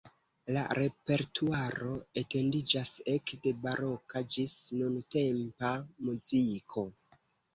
La 0.55 0.61
repertuaro 0.77 1.89
etendiĝas 2.21 2.93
ekde 3.13 3.53
baroka 3.67 4.23
ĝis 4.35 4.55
nuntempa 4.79 5.73
muziko. 6.09 6.87